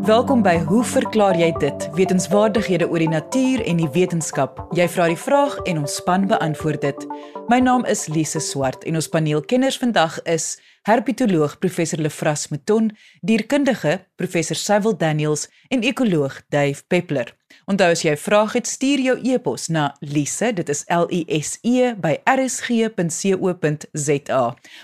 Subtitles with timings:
[0.00, 1.82] Welkom by Hoe verklaar jy dit?
[1.92, 4.62] Wetenskapwaardighede oor die natuur en die wetenskap.
[4.72, 7.04] Jy vra die vraag en ons span beantwoord dit.
[7.50, 10.44] My naam is Lise Swart en ons paneelkenners vandag is
[10.86, 12.92] herpetoloog professor Lefras Mouton,
[13.26, 17.34] dierkundige professor Cyril Daniels en ekoloog Dave Peppler.
[17.66, 21.26] Onthou as jy 'n vraag het, stuur jou e-pos na lise, dit is L I
[21.42, 22.84] S E by rsg.co.za.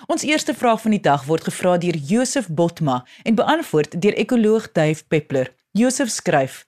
[0.07, 4.73] Ons eerste vraag van die dag word gevra deur Josef Botma en beantwoord deur ekoloog
[4.73, 5.55] Dave Peppler.
[5.71, 6.67] Josef skryf: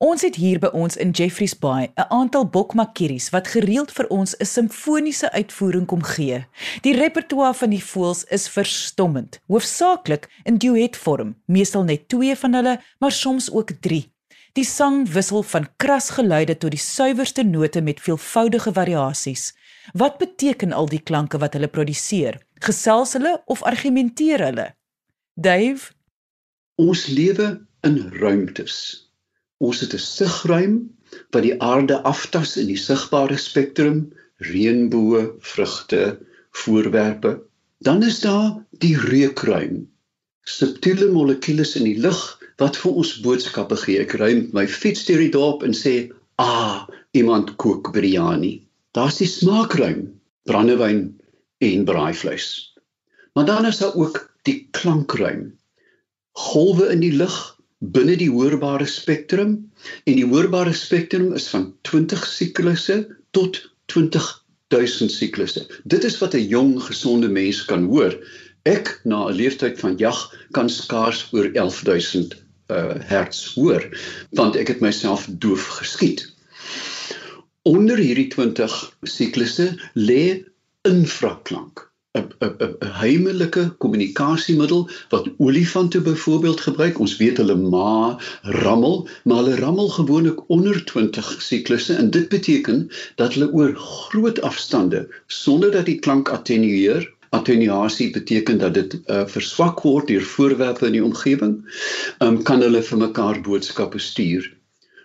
[0.00, 4.34] Ons het hier by ons in Jeffreys Bay 'n aantal bokmakkeries wat gereeld vir ons
[4.36, 6.46] 'n simfoniese uitvoering kom gee.
[6.80, 12.80] Die repertoire van die voëls is verstommend, hoofsaaklik in duetvorm, meestal net 2 van hulle,
[12.98, 14.12] maar soms ook 3.
[14.52, 19.54] Die sang wissel van kras geluide tot die suiwerste note met veelvoudige variasies.
[19.92, 22.40] Wat beteken al die klanke wat hulle produseer?
[22.54, 24.74] Gesels hulle of argumenteer hulle?
[25.34, 25.92] Dave,
[26.76, 29.09] ons lewe in ruimtes.
[29.60, 30.74] Ons het 'n sigruim
[31.34, 33.98] wat die aarde aftas in die sigbare spektrum,
[34.50, 36.18] reënboë, vrugte,
[36.62, 37.32] voorwerpe.
[37.78, 39.88] Dan is daar die reukruim.
[40.48, 42.20] Subtiele molekules in die lug
[42.62, 44.00] wat vir ons boodskappe gee.
[44.00, 49.28] Ek ry my fiets deur die dorp en sê, "Ah, iemand kook biryani." Daar's die
[49.28, 51.20] smaakruim, brandewyn
[51.58, 52.74] en braaivleis.
[53.34, 55.58] Maar dan is daar ook die klankruim.
[56.32, 59.56] Golwe in die lug binne die hoorbare spektrum
[60.04, 62.98] en die hoorbare spektrum is van 20 siklusse
[63.36, 63.60] tot
[63.92, 65.64] 20000 siklusse.
[65.84, 68.14] Dit is wat 'n jong gesonde mens kan hoor.
[68.64, 70.18] Ek na 'n leeftyd van jag
[70.52, 72.36] kan skaars oor 11000
[72.70, 73.82] uh, hertz hoor
[74.30, 76.28] want ek het myself doof geskiet.
[77.62, 80.44] Onder hierdie 20 siklusse lê
[80.82, 81.89] infraklank.
[82.18, 86.98] 'n 'n 'n heimelike kommunikasiemiddel wat olifante byvoorbeeld gebruik.
[86.98, 92.90] Ons weet hulle ma rammel, maar hulle rammel gewoonlik onder 20 siklusse en dit beteken
[93.14, 99.26] dat hulle oor groot afstande sonder dat die klank attenueer attenuasie beteken dat dit uh,
[99.26, 101.60] verswak word deur voorwerpe in die omgewing,
[102.18, 104.48] um, kan hulle vir mekaar boodskappe stuur.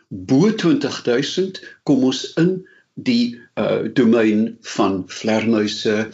[0.10, 2.56] Bo 20000 kom ons in
[2.94, 6.10] die uh, domein van vlermuise,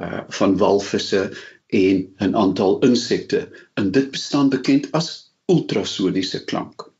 [0.00, 1.32] uh, van walvisse
[1.66, 6.90] en 'n aantal insekte en dit bestaan bekend as ultrasoniese klank.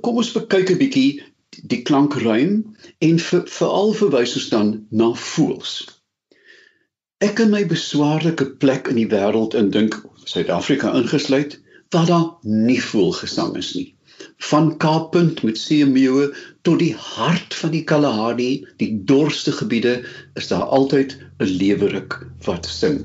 [0.00, 3.18] Kom ons kyk 'n bietjie die klankruim en
[3.58, 6.00] veral verwys ons dan na voëls.
[7.20, 11.58] Ek in my beswaarlike plek in die wêreld en dink Suid-Afrika ingesluit,
[11.90, 13.94] waar daar nie voelgesang is nie.
[14.40, 16.30] Van Kaappunt met seemeeue
[16.64, 20.00] tot die hart van die Kalahari, die dorste gebiede,
[20.40, 22.16] is daar altyd 'n lewerik
[22.48, 23.04] wat sing.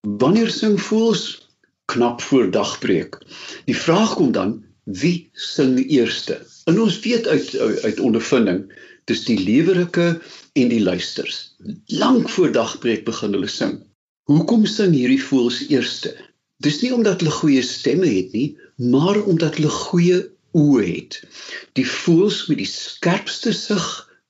[0.00, 1.48] Wanneer sing voels
[1.90, 3.18] knap voor dagbreek.
[3.64, 6.38] Die vraag kom dan, wie sing eerste?
[6.64, 8.72] En ons weet uit uit ondervinding,
[9.04, 10.20] dis die lewerike
[10.52, 11.56] en die luisters.
[11.86, 13.78] Lank voor dagbreek begin hulle sing.
[14.30, 16.14] Hoekom sing hierdie voëls eerste?
[16.62, 20.18] Dis nie omdat hulle goeie stemme het nie, maar omdat hulle goeie
[20.56, 21.22] oë het.
[21.78, 23.86] Die voëls met die skerpste sig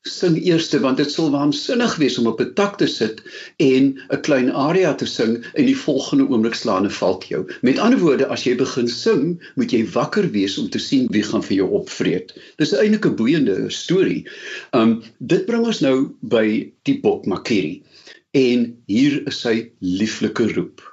[0.08, 3.20] sing eerste want dit sal waansinnig wees om op 'n tak te sit
[3.56, 7.44] en 'n klein aria te sing en die volgende oomblik slaan 'n valk jou.
[7.62, 11.22] Met ander woorde, as jy begin sing, moet jy wakker wees om te sien wie
[11.22, 12.32] gaan vir jou opvreet.
[12.56, 14.28] Dis eintlik 'n boeiende storie.
[14.72, 17.82] Um dit bring ons nou by die bok Makiri.
[18.30, 20.87] En hier is sy lieflike roep.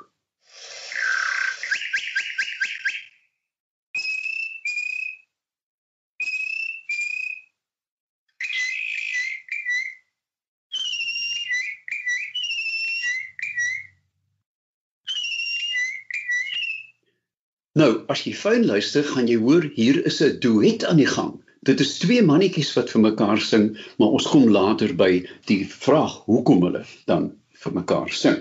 [17.75, 21.34] Nou, as jy fyn luister, gaan jy hoor hier is 'n duet aan die gang.
[21.68, 23.66] Dit is twee mannetjies wat vir mekaar sing,
[24.00, 27.34] maar ons kom later by die vraag hoekom hulle dan
[27.64, 28.38] vir mekaar sing.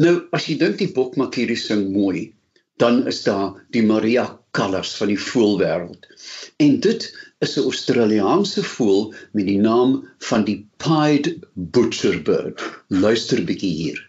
[0.00, 2.32] Nou, as jy dink die bokmakkerie sing mooi,
[2.80, 4.24] dan is daar die Maria
[4.56, 6.08] Callas van die voëlwêreld.
[6.56, 7.12] En dit
[7.44, 12.62] is 'n Australiese voël met die naam van die pied butcherbird.
[12.88, 14.05] Luister bietjie hier.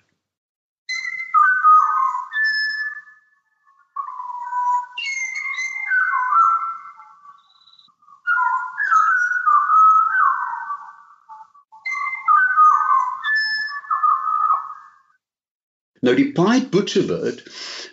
[16.07, 17.41] Nou die pied butcherbird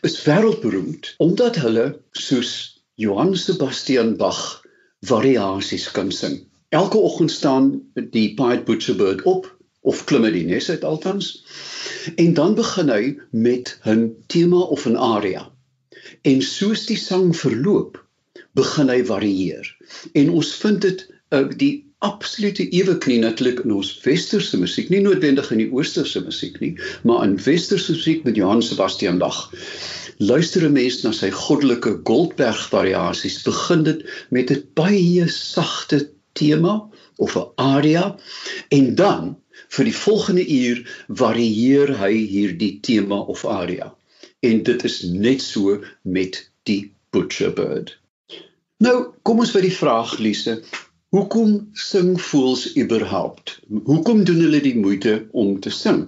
[0.07, 2.51] is wêreldberoemd omdat hulle soos
[3.03, 4.63] Johann Sebastian Bach
[5.11, 6.37] variasies kan sing.
[6.71, 7.73] Elke oggend staan
[8.15, 9.49] die pied butcherbird op
[9.83, 11.33] of klim uit die nes uit altans
[12.15, 13.03] en dan begin hy
[13.49, 15.51] met 'n tema of 'n aria.
[16.23, 17.99] En soos die sang verloop,
[18.55, 19.67] begin hy varieer.
[20.13, 21.75] En ons vind dit uh, die
[22.05, 26.75] absolute eweknie natuurlik in ons westerse musiek, nie noodwendig in die oosterse musiek nie,
[27.09, 29.47] maar in westerse musiek met Johann Sebastian Bach.
[30.19, 36.89] Luister 'n mens na sy goddelike Goldberg variasies, begin dit met 'n baie sagte tema
[37.17, 38.17] of 'n aria
[38.69, 39.37] en dan
[39.69, 40.79] vir die volgende uur
[41.09, 43.95] varieer hy hierdie tema of aria.
[44.41, 47.99] En dit is net so met die Butcher Bird.
[48.83, 50.59] Nou, kom ons by die vraag Lise,
[51.15, 53.61] Hoekom sing voëls überhaupt?
[53.87, 56.01] Hoekom doen hulle die moeite om te sing?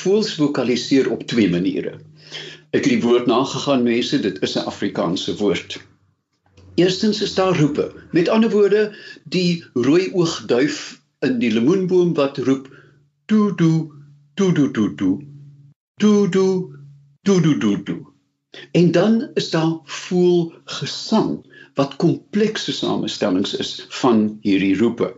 [0.00, 1.96] Voëls vokaliseer op twee maniere.
[2.70, 5.80] Ek het die woord nagegaan mense, dit is 'n Afrikaanse woord.
[6.78, 7.88] Eerstens is daar roepe.
[8.12, 8.94] Met ander woorde,
[9.24, 12.70] die rooi oogduif in die lemoenboom wat roep
[13.26, 13.90] toe toe
[14.34, 15.18] toe toe toe toe
[15.98, 18.00] toe toe toe toe toe.
[18.72, 21.42] En dan is daar voel gesang
[21.76, 23.70] wat komplekse samestellings is
[24.00, 25.12] van hierdie roepe.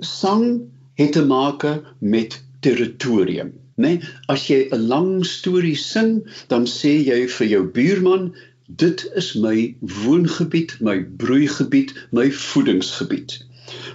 [0.00, 0.64] Sang
[0.96, 1.64] het te maak
[2.00, 3.96] met territorium, né?
[3.96, 4.00] Nee,
[4.32, 8.34] as jy 'n lang storie sing, dan sê jy vir jou buurman,
[8.66, 13.44] dit is my woongebied, my broeigebied, my voedingsgebied.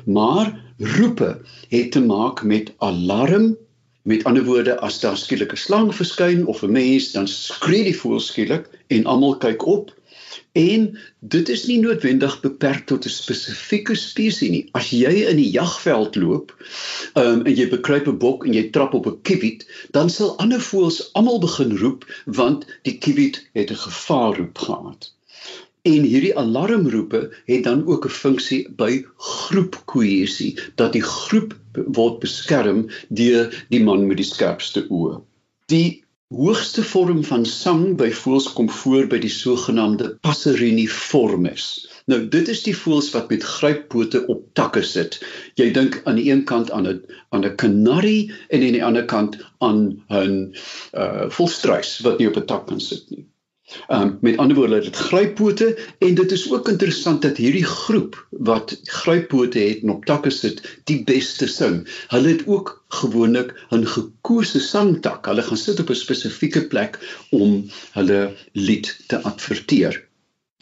[0.06, 3.57] Maar roepe het te maak met alarm
[4.01, 7.98] Met ander woorde, as daar skielik 'n slang verskyn of 'n mens, dan skree die
[7.98, 9.94] voël skielik en almal kyk op
[10.51, 14.68] En dit is nie noodwendig beperk tot 'n spesifieke spesies nie.
[14.71, 16.51] As jy in die jagveld loop,
[17.15, 20.59] um, en jy bekruip 'n bok en jy trap op 'n kiwiet, dan sal ander
[20.59, 25.13] voëls almal begin roep want die kiwiet het 'n gevaarroep gehad.
[25.81, 32.89] En hierdie alarmroepe het dan ook 'n funksie by groepkohesie dat die groep word beskerm
[33.07, 35.21] deur die man met die skerpste oë.
[35.65, 41.66] Die hoogste vorm van sang by voëls kom voor by die sogenaamde Passeriniformes.
[42.07, 45.19] Nou dit is die voëls wat met gryppote op takke sit.
[45.60, 47.01] Jy dink aan die een kant aan 'n
[47.36, 50.56] aan 'n kanarie en aan die ander kant aan 'n
[50.94, 53.25] uh volstruis wat nie op 'n tak kan sit nie.
[53.89, 58.79] Um met ander woorde dit gryppote en dit is ook interessant dat hierdie groep wat
[58.83, 61.81] gryppote het en op takke sit die beste sing.
[62.13, 65.25] Hulle het ook gewoonlik 'n gekose sangtak.
[65.25, 70.03] Hulle gaan sit op 'n spesifieke plek om hulle lied te adverteer.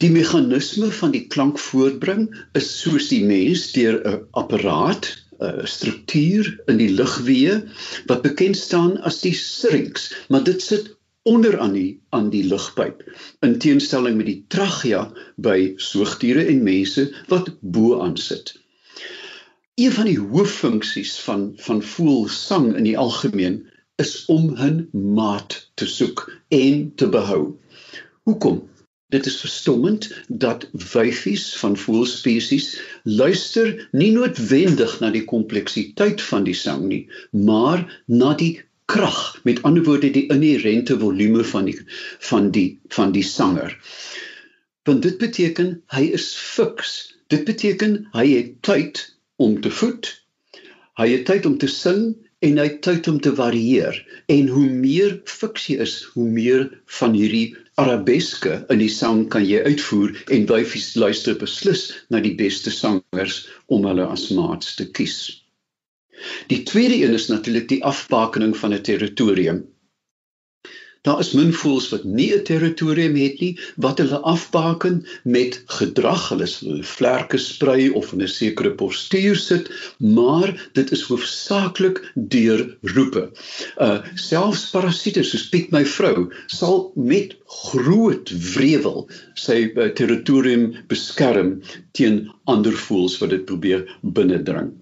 [0.00, 2.22] Die meganisme van die klank voortbring
[2.52, 5.10] is soos die mens deur 'n apparaat
[5.40, 7.58] 'n struktuur in die lugweë
[8.06, 13.02] wat bekend staan as die syrinx, maar dit sit onder aan die aan die lugpyp
[13.40, 15.02] in teenstelling met die trachea
[15.36, 18.54] by soogdiere en mense wat bo aan sit.
[19.80, 23.60] Een van die hooffunksies van van voelsang in die algemeen
[23.96, 27.58] is om 'n maat te soek en te behou.
[28.22, 28.68] Hoekom?
[29.10, 36.54] Dit is verstommend dat wyfies van voelspesies luister nie noodwendig na die kompleksiteit van die
[36.54, 38.52] sang nie, maar na die
[38.90, 39.40] krag.
[39.42, 41.78] Met ander woorde die inherente volume van die
[42.30, 43.76] van die van die sanger.
[44.88, 46.96] Want dit beteken hy is fiks.
[47.30, 49.04] Dit beteken hy het tyd
[49.36, 50.10] om te voet.
[50.98, 53.96] Hy het tyd om te sing en hy het tyd om te varieer.
[54.32, 56.66] En hoe meer fiksie is hoe meer
[57.00, 62.34] van hierdie arabeske in die sang kan jy uitvoer en wyfies luister beslis na die
[62.36, 65.39] beste sangers om hulle as maats te kies
[66.52, 69.64] Die tweede een is natuurlik die afbakening van 'n territorium.
[71.06, 74.98] Daar is min voëls wat nie 'n territorium het nie wat hulle afbaken
[75.36, 79.70] met gedrag, hulle sal vlerke sprei of in 'n sekere postuur sit,
[80.16, 82.02] maar dit is hoofsaaklik
[82.34, 83.22] deur roepe.
[83.86, 89.08] Uh selfs parasiete soos Piet my vrou sal met groot wrevel
[89.46, 91.56] sy uh, territorium beskerm
[91.96, 94.74] teen ander voëls wat dit probeer binnendring.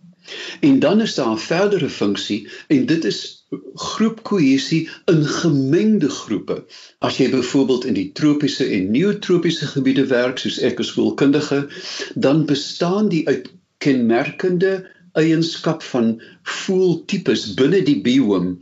[0.60, 6.64] En dan is daar 'n verdere funksie en dit is groepkohesie in gemengde groepe.
[6.98, 11.68] As jy byvoorbeeld in die tropiese en neotropiese gebiede werk soos ek as skoolkundige,
[12.14, 14.74] dan bestaan die uit kenmerkende
[15.12, 18.58] eienskap van voeltipes binne die biome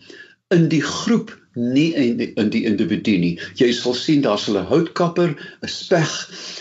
[0.54, 3.34] in die groep nie in die, in die individu nie.
[3.56, 6.12] Jy sal sien daar's 'n houtkapper, 'n speg,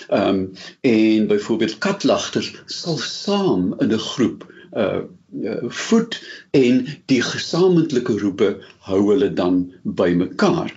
[0.10, 5.04] ehm um, en byvoorbeeld katlagters sal saam in 'n groep uh,
[5.44, 6.20] uh voet
[6.52, 8.56] en die gesamentlike roepe
[8.88, 10.72] hou hulle dan bymekaar.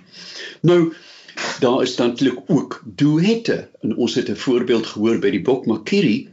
[0.61, 0.93] Nou
[1.59, 6.29] daar is natuurlik ook duette en ons het 'n voorbeeld gehoor by die Bokmakiri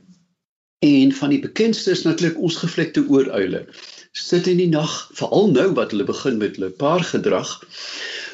[0.78, 3.66] en van die bekendste is natuurlik ons gevlekte ooruile.
[4.12, 7.62] Sit in die nag, veral nou wat hulle begin met hulle paar gedrag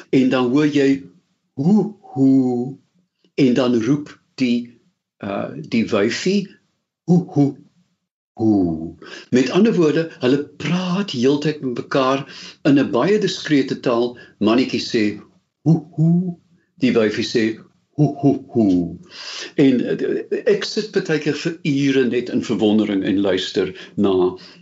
[0.09, 1.03] en dan hoor jy
[1.53, 2.77] hoe hoe
[3.35, 4.79] en dan roep die
[5.23, 6.49] uh die wyfie
[7.03, 7.55] hoe hoe
[8.33, 8.95] hoe.
[9.29, 12.25] Met ander woorde, hulle praat heeltyd met mekaar
[12.63, 14.17] in 'n baie diskrete taal.
[14.39, 15.03] Mannetjie sê
[15.61, 16.37] hoe hoe,
[16.81, 17.43] die wyfie sê
[17.93, 18.97] hoe hoe hoe.
[19.55, 19.81] En
[20.55, 24.13] ek sit baie keer vir ure net in verwondering en luister na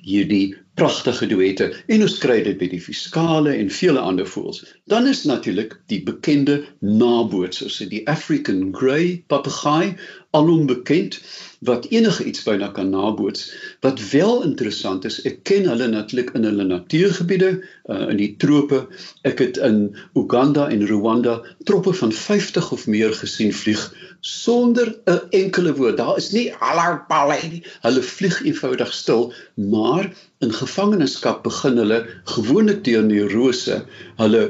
[0.03, 4.63] hierdie pragtige duette en ons kry dit by die fiskale en vele ander voëls.
[4.91, 9.97] Dan is natuurlik die bekende nabootsers, die African grey papegaai,
[10.31, 11.19] alom bekend
[11.67, 13.49] wat enige iets byna kan naboots.
[13.83, 18.85] Wat wel interessant is, ek ken hulle natuurlik in hulle natuurgebiede uh, in die trope.
[19.27, 19.83] Ek het in
[20.17, 23.83] Uganda en Rwanda troppe van 50 of meer gesien vlieg
[24.21, 25.97] sonder 'n enkele woord.
[25.97, 27.63] Daar is nie alarpalle nie.
[27.81, 33.85] Hulle vlieg eenvoudig stil, maar in gevangenskap begin hulle gewoonlik deur neurose
[34.17, 34.43] hulle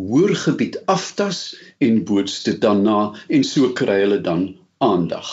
[0.00, 5.28] hoorgebied aftas en boots dit dan na en so kry hulle dan aandag.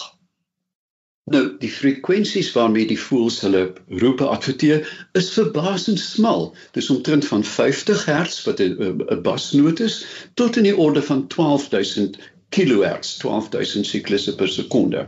[1.32, 3.62] Nou die frekwensies waarmee die voëls hulle
[4.02, 4.88] roepe adverteer
[5.20, 6.50] is verbasend smal.
[6.76, 9.96] Dis omtrent van 50 Hz wat 'n basnoot is
[10.42, 12.20] tot in die orde van 12000
[12.54, 15.08] kHz, 12000 siklusse per sekonde.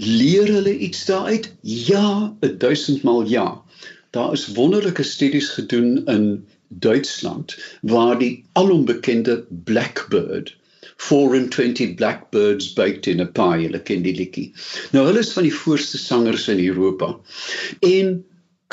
[0.00, 1.52] Leer hulle iets daaruit?
[1.62, 3.46] Ja, 1000 maal ja.
[4.16, 10.56] Daar is wonderlike studies gedoen in Duitsland waar die alombekende blackbird
[10.96, 14.52] 420 blackbirds baked in a pie, hulle ken die liedjie.
[14.94, 17.14] Nou hulle is van die voorste sangers in Europa
[17.84, 18.16] en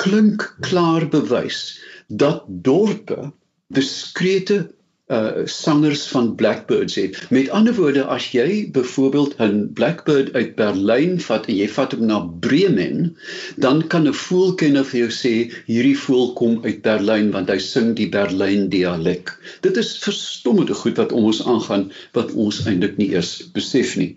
[0.01, 3.31] klink klaar bewys dat dorpe
[3.73, 4.63] beskrete
[5.11, 7.17] uh sangers van blackbirds het.
[7.29, 12.05] Met ander woorde, as jy byvoorbeeld 'n blackbird uit Berlyn vat en jy vat hom
[12.05, 13.17] na Bremen,
[13.57, 15.33] dan kan 'n voelkenner vir jou sê
[15.67, 19.35] hierdie voel kom uit Berlyn want hy sing die Berlyn dialek.
[19.61, 24.15] Dit is verstommende goed wat om ons aangaan wat ons eintlik nie eers besef nie.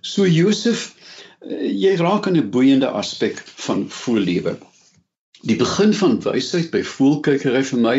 [0.00, 0.94] So Josef,
[1.44, 4.56] uh, jy raak aan 'n boeiende aspek van voellewe.
[5.44, 7.94] Die begin van wysheid by voelkykery vir my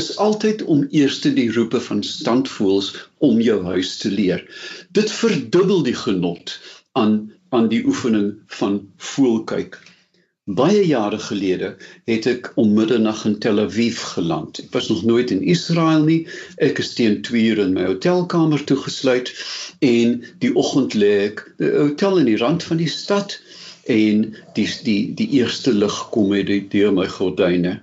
[0.00, 2.86] is altyd om eers die roepe van standvoels
[3.28, 4.40] om jou huis te leer.
[4.96, 6.54] Dit verdubbel die genot
[6.96, 7.18] aan
[7.54, 9.76] aan die oefening van voelkyk.
[10.60, 11.74] Baie jare gelede
[12.08, 14.62] het ek om middernag in Tel Aviv geland.
[14.64, 16.22] Ek was nog nooit in Israel nie.
[16.56, 19.34] Ek is teen 2 uur in my hotelkamer toegesluit
[19.84, 23.36] en die oggend lê ek die hotel in die rand van die stad
[23.92, 24.22] en
[24.58, 27.78] die die die eerste lig kom uit deur my gordyne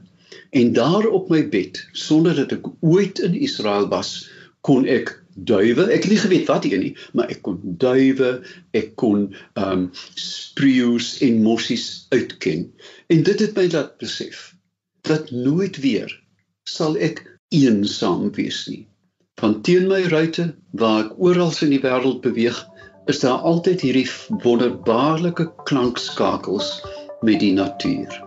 [0.53, 4.15] en daar op my bed sonder dat ek ooit in Israel was
[4.61, 8.35] kon ek duwe ek het nie geweet wat hier nie maar ek kon duwe
[8.77, 9.87] ek kon ehm um,
[10.53, 12.73] spreeus en mossies uitken.
[13.07, 14.53] En dit het my laat besef
[15.01, 16.11] dat nooit weer
[16.69, 18.83] sal ek eensaam wees nie.
[19.41, 22.59] Van teen my ruite waar ek oral in die wêreld beweeg
[23.05, 24.09] is daar altyd hierdie
[24.43, 26.85] wonderbaarlike klankskakels
[27.21, 28.21] met die natuur.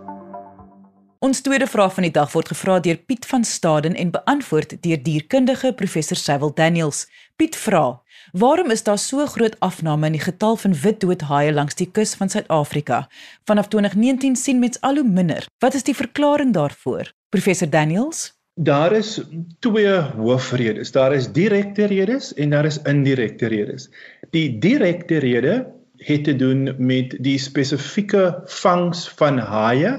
[1.19, 5.01] Ons tweede vraag van die dag word gevra deur Piet van Staden en beantwoord deur
[5.03, 7.07] dierkundige professor Cyril Daniels.
[7.37, 8.03] Piet vra:
[8.33, 12.29] "Waarom is daar so groot afname in die getal van witdoodhaie langs die kus van
[12.29, 13.09] Suid-Afrika?
[13.45, 15.47] Vanaf 2019 sien mens al hoe minder.
[15.59, 19.21] Wat is die verklaring daarvoor?" Professor Daniels Daar is
[19.59, 20.93] twee hoofredes.
[20.93, 23.91] Daar is direkte redes en daar is indirekte redes.
[24.31, 29.93] Die direkte rede het te doen met die spesifieke vangs van haie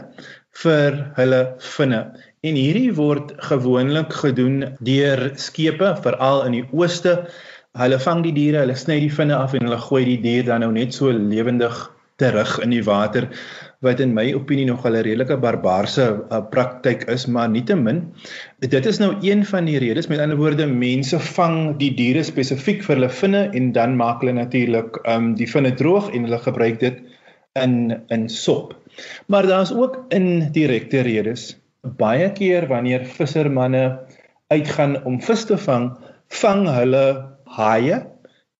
[0.63, 2.01] vir hulle vinne.
[2.41, 7.27] En hierdie word gewoonlik gedoen deur skepe, veral in die ooste.
[7.77, 10.65] Hulle vang die diere, hulle sny die vinne af en hulle gooi die dier dan
[10.65, 11.77] nou net so lewendig
[12.17, 13.29] terug in die water
[13.85, 18.13] wat in my opinie nog 'n redelike barbaarse uh, praktyk is, maar nietemin
[18.59, 20.07] dit is nou een van die redes.
[20.07, 24.33] Met ander woorde, mense vang die diere spesifiek vir hulle vinne en dan maak hulle
[24.33, 27.01] natuurlik um die vinne droog en hulle gebruik dit
[27.53, 28.73] in in sop.
[29.27, 31.57] Maar daar's ook indirekte redes.
[31.81, 33.99] Baie keer wanneer vissermanne
[34.47, 35.91] uitgaan om vis te vang,
[36.27, 37.05] vang hulle
[37.43, 38.05] haie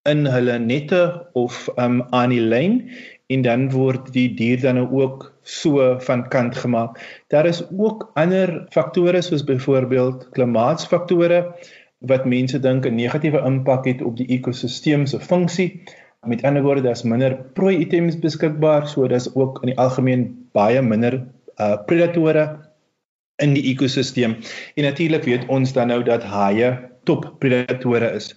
[0.08, 2.82] in hulle nette of um aan die lyn
[3.28, 7.00] en dan word die dier dan ook so van kant gemaak.
[7.28, 11.42] Daar is ook ander faktore soos byvoorbeeld klimaatsfaktore
[12.08, 15.84] wat mense dink 'n negatiewe impak het op die ekosisteem se funksie.
[16.26, 20.82] Met ander woorde, daar's minder prooi items beskikbaar, so daar's ook in die algemeen baie
[20.82, 21.28] minder
[21.60, 22.60] uh predatore
[23.36, 24.36] in die ekosisteem.
[24.76, 28.36] En natuurlik weet ons dan nou dat haie top predatore is.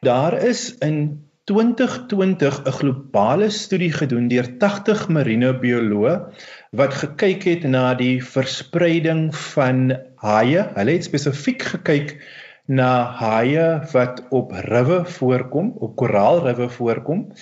[0.00, 6.14] Daar is in 2020 'n globale studie gedoen deur 80 marinebioloë
[6.80, 10.64] wat gekyk het na die verspreiding van haie.
[10.74, 12.16] Hulle het spesifiek gekyk
[12.66, 17.32] na haie wat op riwe voorkom, op koraalriwe voorkom.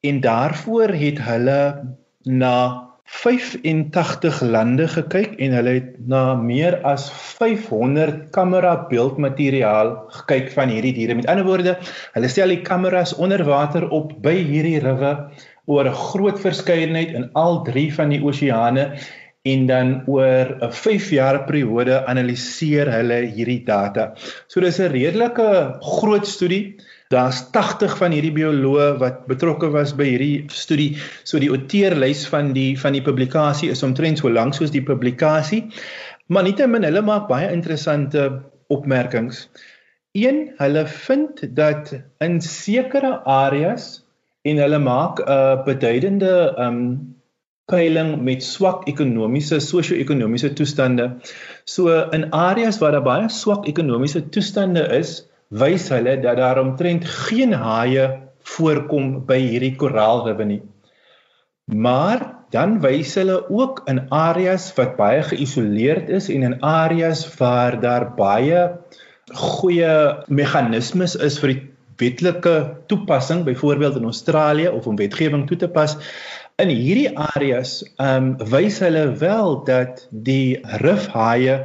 [0.00, 1.62] En daarvoor het hulle
[2.22, 2.56] na
[3.12, 10.94] 85 lande gekyk en hulle het na meer as 500 kamera beeldmateriaal gekyk van hierdie
[10.96, 11.18] diere.
[11.18, 11.76] Met ander woorde,
[12.16, 15.12] hulle stel die kameras onder water op by hierdie riwe
[15.68, 18.96] oor 'n groot verskeidenheid in al drie van die oseane
[19.44, 24.14] en dan oor 'n 5 jaar periode analiseer hulle hierdie data.
[24.48, 26.76] So dis 'n redelike groot studie.
[27.12, 30.96] Daar's 80 van hierdie bioloë wat betrokke was by hierdie studie.
[31.28, 35.66] So die outeurlys van die van die publikasie is omtrent so lank soos die publikasie.
[36.32, 38.30] Maar nietemin hulle maak baie interessante
[38.72, 39.46] opmerkings.
[40.16, 41.92] Een, hulle vind dat
[42.24, 44.02] in sekere areas
[44.48, 46.80] en hulle maak 'n uh, beduidende um
[47.70, 51.20] peiling met swak ekonomiese sosio-ekonomiese toestande.
[51.64, 57.04] So in areas waar daar baie swak ekonomiese toestande is, wys hulle dat daar omtrent
[57.28, 58.06] geen haie
[58.56, 60.62] voorkom by hierdie koraalriwe nie.
[61.72, 67.78] Maar dan wys hulle ook in areas wat baie geïsoleerd is en in areas waar
[67.80, 68.64] daar baie
[69.32, 69.92] goeie
[70.28, 71.62] meganismes is vir die
[72.00, 72.54] wetlike
[72.90, 75.96] toepassing, byvoorbeeld in Australië of om wetgewing toe te pas.
[76.60, 81.62] In hierdie areas ehm um, wys hulle wel dat die rifhaie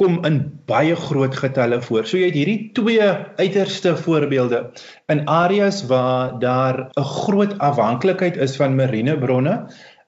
[0.00, 0.38] kom in
[0.68, 2.04] baie groot getalle voor.
[2.04, 3.08] So jy het hierdie twee
[3.40, 4.66] uiterste voorbeelde
[5.12, 9.66] in areas waar daar 'n groot afhanklikheid is van marine bronne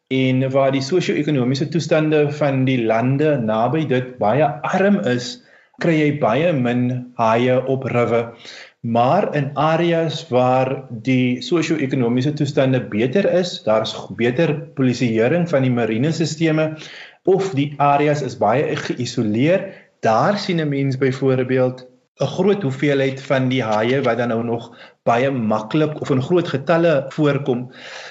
[0.08, 5.42] en waar die sosio-ekonomiese toestande van die lande naby dit baie arm is,
[5.80, 8.32] kry jy baie min haie op riwe.
[8.80, 16.12] Maar in areas waar die sosio-ekonomiese toestande beter is, daar's beter polisieering van die marine
[16.12, 16.88] stelsels
[17.28, 19.68] of die areas is baie geïsoleer,
[20.00, 21.86] daar sien 'n mens byvoorbeeld
[22.20, 24.70] 'n groot hoeveelheid van die haie wat dan nou nog
[25.02, 27.70] baie maklik of in groot getalle voorkom.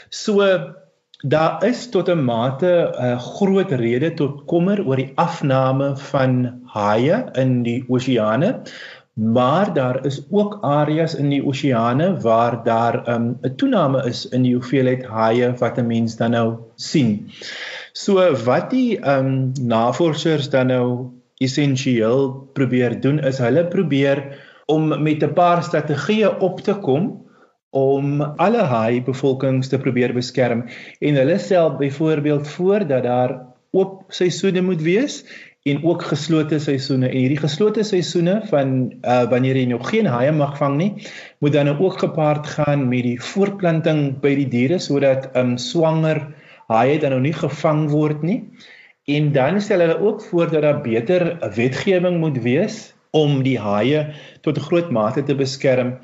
[0.09, 0.45] So
[1.25, 7.25] daar is tot 'n mate 'n groot rede tot kommer oor die afname van haie
[7.33, 8.61] in die oseane.
[9.17, 14.27] Maar daar is ook areas in die oseane waar daar um, 'n um, toename is
[14.29, 17.31] in die hoeveelheid haie wat 'n mens dan nou sien.
[17.93, 24.21] So wat die ehm um, navorsers dan nou essensieel probeer doen is hulle probeer
[24.65, 27.25] om met 'n paar strategieë op te kom
[27.69, 30.65] om alle haai bevolkings te probeer beskerm
[30.99, 35.23] en hulle stel byvoorbeeld voor dat daar oop seisoene moet wees
[35.65, 40.31] en ook geslote seisoene en hierdie geslote seisoene van uh, wanneer jy nog geen haie
[40.31, 40.91] mag vang nie
[41.39, 46.23] moet dan ook gepaard gaan met die voortplanting by die diere sodat um, swanger
[46.71, 48.41] haie dan nou nie gevang word nie.
[49.07, 54.07] En dan stel hulle ook voor dat daar beter wetgewing moet wees om die haie
[54.43, 55.97] tot 'n groot mate te beskerm.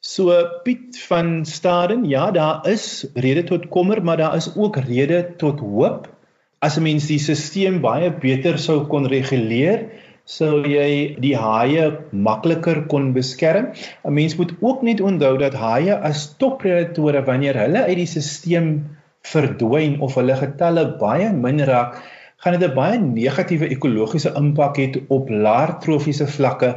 [0.00, 5.34] So Piet van Staden, ja, daar is rede tot kommer, maar daar is ook rede
[5.36, 6.17] tot hoop.
[6.60, 9.84] As 'n mens die stelsel baie beter sou kon reguleer,
[10.26, 11.84] sou jy die haie
[12.26, 13.68] makliker kon beskerm.
[14.04, 18.72] 'n Mens moet ook net onthou dat haie as toppredatore wanneer hulle uit die stelsel
[19.32, 22.02] verdwyn of hulle getalle baie min raak,
[22.42, 26.74] gaan dit 'n baie negatiewe ekologiese impak hê op laer trofiese vlakke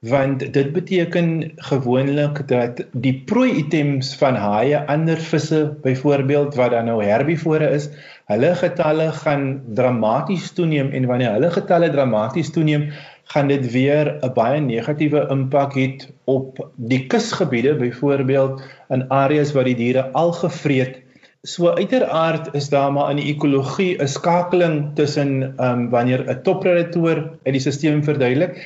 [0.00, 6.88] want dit beteken gewoonlik dat die prooi items van haie, ander visse byvoorbeeld wat dan
[6.88, 7.90] nou herbivore is,
[8.32, 9.44] hulle getalle gaan
[9.76, 12.88] dramaties toeneem en wanneer hulle getalle dramaties toeneem,
[13.34, 15.86] gaan dit weer 'n baie negatiewe impak hê
[16.24, 20.96] op die kusgebiede byvoorbeeld in areas waar die diere al gevreet.
[21.42, 26.42] So uiteraard is daar maar in die ekologie 'n skakeling tussen ehm um, wanneer 'n
[26.42, 28.56] toppredator uit die stelsel verduidelik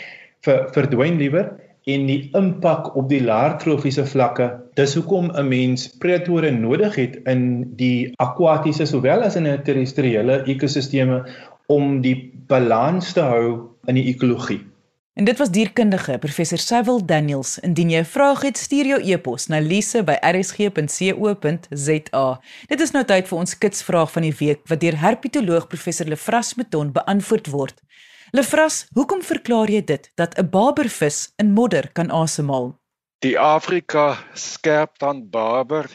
[0.44, 1.52] vir verdwyn liewer
[1.84, 4.48] en die impak op die laer trofiese vlakke.
[4.78, 10.44] Dis hoekom 'n mens predatore nodig het in die akwatiese sowel as in 'n terrestriële
[10.46, 11.24] ekosisteme
[11.66, 14.60] om die balans te hou in die ekologie.
[15.14, 17.58] En dit was dierkundige professor Cyril Daniels.
[17.58, 22.40] Indien jy 'n vraag het, stuur jou e-pos na lise@rsg.co.za.
[22.66, 26.54] Dit is nou tyd vir ons kitsvraag van die week wat deur herpetoloog professor Lefras
[26.54, 27.82] Meton beantwoord word.
[28.34, 32.72] Lefras, hoekom verklaar jy dit dat 'n barbervis in modder kan asemhaal?
[33.22, 35.86] Die Afrika skerptand barber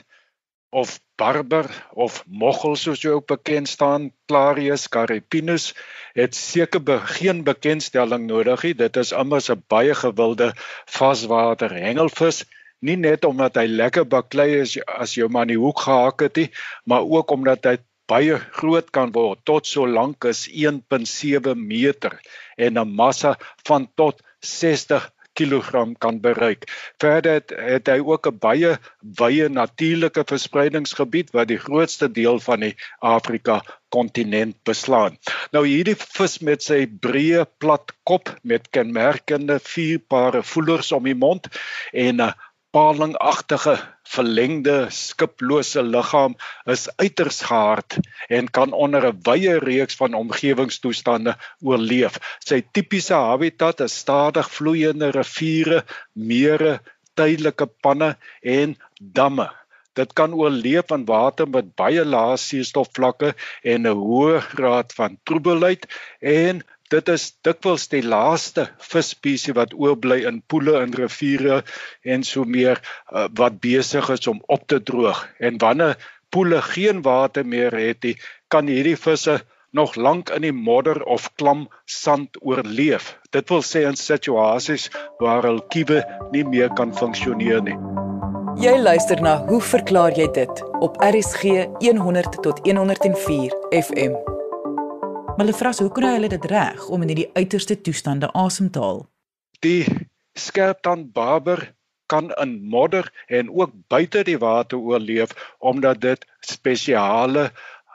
[0.72, 5.74] of barber of moggel soos jy ook bekend staan, Clarius caripinus
[6.16, 8.74] het seker be geen bekendstelling nodig nie.
[8.74, 10.54] Dit is immers 'n baie gewilde
[10.86, 12.46] vaswater hengelvis,
[12.80, 16.36] nie net omdat hy lekker baklei is as jy hom aan die hoek gehak het
[16.36, 16.50] nie,
[16.86, 17.78] maar ook omdat hy
[18.10, 22.20] baie groot kan word, tot so lank as 1.7 meter
[22.58, 26.68] en 'n massa van tot 60 kg kan bereik.
[27.00, 28.72] Verder het, het hy ook 'n baie
[29.22, 35.18] wye natuurlike verspreidingsgebied wat die grootste deel van die Afrika kontinent beslaan.
[35.52, 41.16] Nou hierdie vis met sy breë plat kop met kenmerkende vier pare voelers om die
[41.16, 41.48] mond
[41.94, 42.34] en 'n
[42.76, 46.36] palingagtige verlengde skiplose liggaam
[46.70, 47.98] is uiters gehard
[48.38, 52.20] en kan onder 'n wye reeks van omgewingstoestande oorleef.
[52.46, 56.80] Sy tipiese habitat is stadig vloeiende riviere, mere,
[57.18, 59.50] tydelike panne en damme.
[59.98, 65.88] Dit kan oorleef in water met baie lae suurstofvlakke en 'n hoë graad van troebelheid
[66.22, 71.62] en dit is dikwels die laaste visspesies wat oorbly in poele en riviere
[72.04, 75.22] en so meer uh, wat besig is om op te droog.
[75.40, 75.98] En wanneer
[76.30, 79.40] poele geen water meer het nie kan hierdie visse
[79.72, 83.20] nog lank in die modder of klam sand oorleef.
[83.30, 84.90] Dit wil sê in situasies
[85.22, 86.02] waar hul kiewe
[86.34, 87.78] nie meer kan funksioneer nie.
[88.60, 94.39] Jy luister na hoe verklaar jy dit op RSG 100 tot 104 FM
[95.40, 98.98] Hulle vra hoe kry hulle dit reg om in hierdie uiterste toestande asem te haal?
[99.64, 99.88] Die
[100.36, 101.72] skerptand barber
[102.12, 105.32] kan in modder en ook buite die water oorleef
[105.72, 107.46] omdat dit spesiale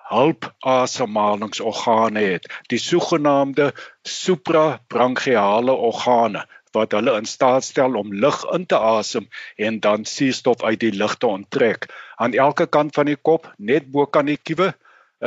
[0.09, 3.67] hulpasemhalingsorgane het, die sogenaamde
[4.09, 9.27] suprabronchiale organe wat hulle in staat stel om lug in te asem
[9.69, 11.93] en dan suurstof uit die lug te onttrek.
[12.17, 14.73] Aan elke kant van die kop, net bo kan die kiewe,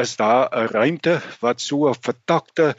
[0.03, 2.75] is daar 'n ruimte wat so 'n vertakte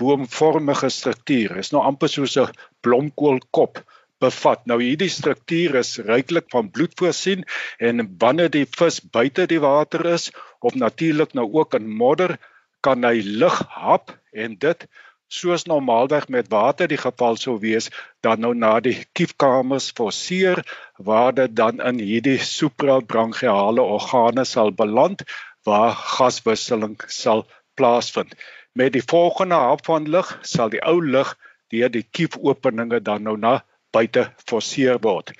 [0.00, 1.70] boomvormige struktuur is.
[1.72, 3.84] Nou amper soos 'n blomkoolkop
[4.22, 4.66] bevat.
[4.66, 7.44] Nou hierdie struktuur is ryklik van bloed voorsien
[7.78, 10.30] en wanneer die vis buite die water is
[10.60, 12.38] of natuurlik nou ook in modder,
[12.80, 14.86] kan hy lug hap en dit
[15.32, 17.88] soos normaalweg met water die geval sou wees
[18.26, 20.60] dan nou na die kiefkamers forceer
[20.98, 25.24] waar dit dan in hierdie suprabronchiale organe sal beland
[25.64, 28.34] waar gaswisseling sal plaasvind.
[28.72, 31.36] Met die volgende hap van lug sal die ou lug
[31.72, 33.60] deur die kiefopeninge dan nou na
[33.92, 35.32] buite forceer word.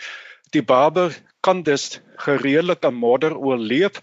[0.52, 4.02] Die barber kan dus gereedelik 'n modder oorleef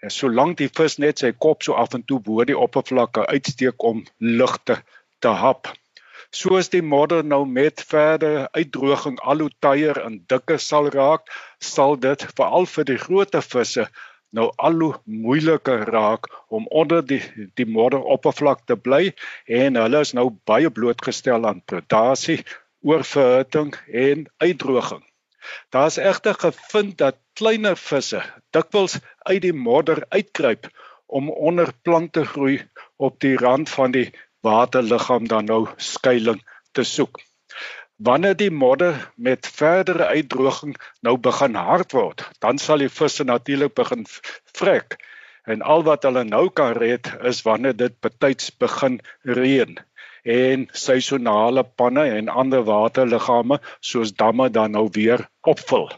[0.00, 3.84] en solank die vis net sy kop so af en toe bo die oppervlakte uitsteek
[3.90, 4.76] om lug te,
[5.20, 5.68] te hap.
[6.30, 11.26] Soos die modder nou met verdere uitdroging al hoe tyer en dikker sal raak,
[11.58, 13.88] sal dit veral vir die groot visse
[14.36, 17.20] nou al hoe moeiliker raak om onder die
[17.58, 19.12] die modderoppervlak te bly
[19.60, 22.40] en hulle is nou baie blootgestel aan predasie,
[22.80, 23.74] oorverhitting
[24.06, 25.02] en uitdroging.
[25.74, 28.22] Daar is egter gevind dat kleiner visse
[28.56, 30.68] dikwels uit die modder uitkruip
[31.06, 32.60] om onder plante groei
[32.96, 34.10] op die rand van die
[34.46, 37.20] waterliggaam dan nou skuilings te soek.
[38.00, 43.74] Wanneer die modder met verdere uitdroging nou begin hard word, dan sal die visse natuurlik
[43.76, 44.06] begin
[44.56, 44.96] vrek.
[45.44, 49.76] En al wat hulle nou kan red is wanneer dit betyds begin reën
[50.24, 55.90] en seisonale panne en ander waterliggame soos damme dan nou weer opvul.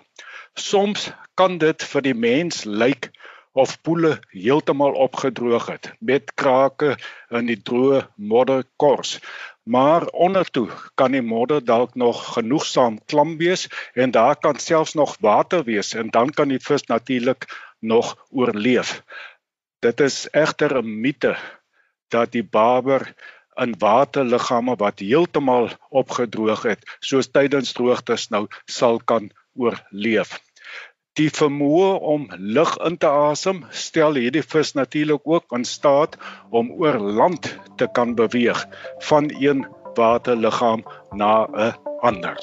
[0.59, 3.13] Soms kan dit vir die mens lyk
[3.53, 6.97] of poele heeltemal opgedroog het met krake
[7.31, 9.19] in die droë modderkors
[9.63, 15.17] maar ondertoe kan die modder dalk nog genoegsaam klam wees en daar kan selfs nog
[15.21, 17.47] water wees en dan kan die vis natuurlik
[17.79, 19.03] nog oorleef.
[19.79, 21.37] Dit is egter 'n mite
[22.09, 23.15] dat die barber
[23.55, 30.41] in waterliggame wat heeltemal opgedroog het, soos tydens droogtes nou sal kan oorleef.
[31.21, 36.17] Die vermoë om lug in te asem stel hierdie vis natuurlik ook in staat
[36.49, 38.63] om oor land te kan beweeg
[39.11, 39.61] van een
[39.95, 40.81] waterliggaam
[41.13, 42.37] na 'n ander.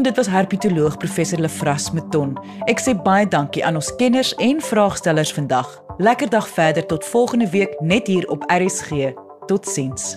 [0.00, 2.38] Dit was herpetoloog professor Lefras Meton.
[2.64, 5.82] Ek sê baie dankie aan ons kenners en vraagstellers vandag.
[5.98, 9.12] Lekker dag verder tot volgende week net hier op RSG.
[9.46, 10.16] Totsiens.